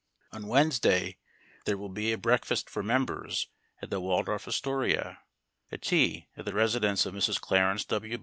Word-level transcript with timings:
On 0.31 0.47
Wednesday 0.47 1.19
there 1.65 1.77
will 1.77 1.85
be 1.87 2.11
a 2.11 2.17
breakfast 2.17 2.71
for 2.71 2.81
members 2.81 3.49
at 3.83 3.91
the 3.91 3.99
Waldorf 3.99 4.47
Astoria; 4.47 5.19
a 5.71 5.77
tea 5.77 6.27
at 6.35 6.43
the 6.45 6.55
residence 6.55 7.05
of 7.05 7.13
Mrs. 7.13 7.39
Clarence 7.39 7.85
W. 7.85 8.17